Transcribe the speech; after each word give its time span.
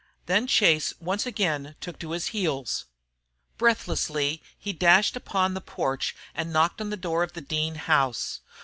Then 0.25 0.47
Chase 0.47 0.95
once 0.99 1.27
again 1.27 1.75
took 1.79 1.99
to 1.99 2.09
his 2.09 2.29
heels. 2.33 2.85
Breathlessly 3.59 4.41
he 4.57 4.73
dashed 4.73 5.15
upon 5.15 5.53
the 5.53 5.61
porch 5.61 6.15
and 6.33 6.51
knocked 6.51 6.81
on 6.81 6.89
the 6.89 6.97
door 6.97 7.21
of 7.21 7.33
the 7.33 7.39
Dean 7.41 7.75
house. 7.75 8.39